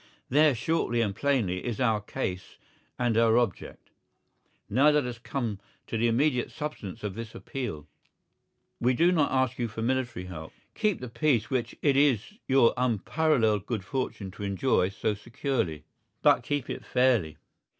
[0.29, 2.57] There, shortly and plainly, is our case
[2.97, 3.91] and our object.
[4.67, 7.87] Now let us come to the immediate substance of this appeal.
[8.79, 10.53] We do not ask you for military help.
[10.73, 15.83] Keep the peace which it is your unparalleled good fortune to enjoy so securely.
[16.23, 17.37] But keep it fairly.